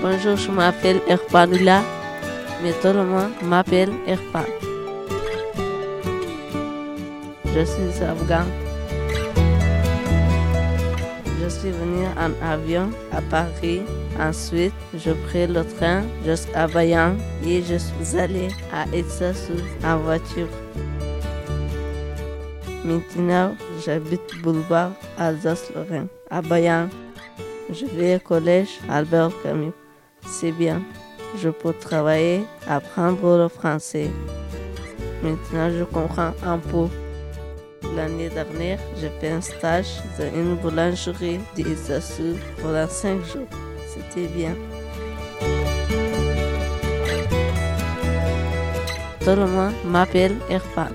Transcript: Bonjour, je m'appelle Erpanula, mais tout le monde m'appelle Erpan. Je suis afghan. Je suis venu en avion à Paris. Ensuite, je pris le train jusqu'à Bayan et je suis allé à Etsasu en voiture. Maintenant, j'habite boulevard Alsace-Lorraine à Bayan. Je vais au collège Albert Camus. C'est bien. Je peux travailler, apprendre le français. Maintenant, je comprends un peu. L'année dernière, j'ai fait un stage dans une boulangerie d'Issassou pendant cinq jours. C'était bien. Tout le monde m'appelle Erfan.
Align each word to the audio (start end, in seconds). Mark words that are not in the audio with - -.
Bonjour, 0.00 0.36
je 0.36 0.48
m'appelle 0.52 1.00
Erpanula, 1.08 1.82
mais 2.62 2.70
tout 2.80 2.92
le 2.96 3.02
monde 3.02 3.32
m'appelle 3.42 3.90
Erpan. 4.06 4.44
Je 7.46 7.64
suis 7.64 8.04
afghan. 8.04 8.44
Je 11.42 11.48
suis 11.48 11.70
venu 11.70 12.06
en 12.16 12.30
avion 12.46 12.90
à 13.10 13.20
Paris. 13.22 13.82
Ensuite, 14.20 14.72
je 14.94 15.10
pris 15.26 15.48
le 15.48 15.64
train 15.64 16.02
jusqu'à 16.24 16.68
Bayan 16.68 17.16
et 17.44 17.60
je 17.62 17.74
suis 17.76 18.16
allé 18.16 18.48
à 18.72 18.84
Etsasu 18.96 19.54
en 19.84 19.96
voiture. 19.96 20.48
Maintenant, 22.84 23.56
j'habite 23.84 24.30
boulevard 24.44 24.92
Alsace-Lorraine 25.18 26.06
à 26.30 26.40
Bayan. 26.40 26.88
Je 27.70 27.84
vais 27.84 28.14
au 28.14 28.20
collège 28.20 28.78
Albert 28.88 29.32
Camus. 29.42 29.72
C'est 30.26 30.52
bien. 30.52 30.82
Je 31.36 31.50
peux 31.50 31.72
travailler, 31.72 32.44
apprendre 32.66 33.38
le 33.38 33.48
français. 33.48 34.10
Maintenant, 35.22 35.70
je 35.70 35.84
comprends 35.84 36.32
un 36.44 36.58
peu. 36.58 36.88
L'année 37.96 38.28
dernière, 38.28 38.78
j'ai 39.00 39.10
fait 39.20 39.30
un 39.30 39.40
stage 39.40 40.00
dans 40.18 40.32
une 40.34 40.56
boulangerie 40.56 41.40
d'Issassou 41.54 42.36
pendant 42.62 42.88
cinq 42.88 43.24
jours. 43.24 43.48
C'était 43.88 44.28
bien. 44.28 44.54
Tout 49.20 49.36
le 49.36 49.46
monde 49.46 49.74
m'appelle 49.84 50.36
Erfan. 50.48 50.88